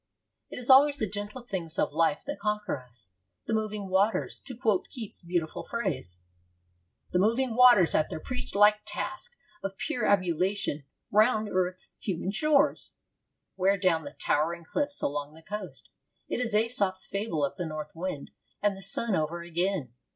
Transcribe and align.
It 0.49 0.57
is 0.57 0.71
always 0.71 0.97
the 0.97 1.07
gentle 1.07 1.43
things 1.43 1.77
of 1.77 1.93
life 1.93 2.23
that 2.25 2.39
conquer 2.39 2.79
us. 2.79 3.09
'The 3.45 3.53
moving 3.53 3.87
waters' 3.87 4.39
to 4.45 4.57
quote 4.57 4.89
Keats' 4.89 5.21
beautiful 5.21 5.61
phrase 5.63 6.17
The 7.11 7.19
moving 7.19 7.55
waters 7.55 7.93
at 7.93 8.09
their 8.09 8.19
priest 8.19 8.55
like 8.55 8.77
task 8.83 9.33
Of 9.61 9.77
pure 9.77 10.07
ablution 10.07 10.85
round 11.11 11.49
earth's 11.49 11.93
human 11.99 12.31
shores' 12.31 12.93
wear 13.55 13.77
down 13.77 14.03
the 14.03 14.13
towering 14.19 14.63
cliffs 14.63 15.03
along 15.03 15.35
the 15.35 15.43
coast. 15.43 15.91
It 16.27 16.39
is 16.39 16.55
Aesop's 16.55 17.05
fable 17.05 17.45
of 17.45 17.55
the 17.57 17.67
North 17.67 17.91
Wind 17.93 18.31
and 18.59 18.75
the 18.75 18.81
sun 18.81 19.15
over 19.15 19.43
again. 19.43 19.93